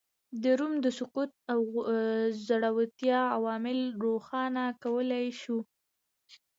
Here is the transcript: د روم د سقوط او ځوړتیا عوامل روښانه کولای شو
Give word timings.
د 0.43 0.43
روم 0.59 0.73
د 0.85 0.87
سقوط 0.97 1.31
او 1.53 1.61
ځوړتیا 2.47 3.19
عوامل 3.35 3.79
روښانه 4.03 4.63
کولای 4.83 5.27
شو 5.41 5.59